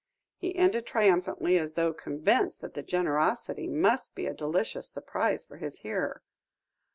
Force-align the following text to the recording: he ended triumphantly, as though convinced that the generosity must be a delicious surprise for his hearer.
he 0.35 0.55
ended 0.55 0.87
triumphantly, 0.87 1.59
as 1.59 1.75
though 1.75 1.93
convinced 1.93 2.59
that 2.61 2.73
the 2.73 2.81
generosity 2.81 3.67
must 3.67 4.15
be 4.15 4.25
a 4.25 4.33
delicious 4.33 4.89
surprise 4.89 5.45
for 5.45 5.57
his 5.57 5.81
hearer. 5.81 6.23